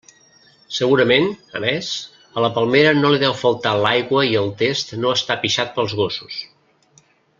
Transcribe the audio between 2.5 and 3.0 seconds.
palmera